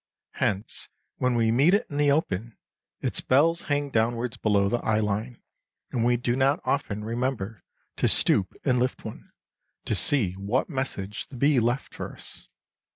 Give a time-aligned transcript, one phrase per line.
[0.39, 2.57] Hence when we meet it in the open,
[3.01, 5.43] its bells hang downwards below the eye line,
[5.91, 7.61] and we do not often remember
[7.97, 9.31] to stoop and lift one,
[9.85, 12.47] to see what message the bee left for us.